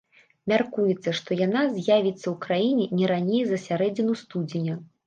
[0.53, 4.85] Мяркуецца, што яна з'явіцца ў краіне не раней за сярэдзіну студзеня.